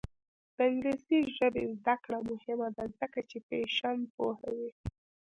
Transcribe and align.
د 0.55 0.57
انګلیسي 0.71 1.19
ژبې 1.37 1.63
زده 1.77 1.95
کړه 2.03 2.17
مهمه 2.29 2.69
ده 2.75 2.83
ځکه 2.99 3.19
چې 3.29 3.37
فیشن 3.47 3.97
پوهوي. 4.13 4.71